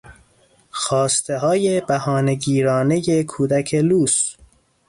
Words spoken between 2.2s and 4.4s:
گیرانهی کودک لوس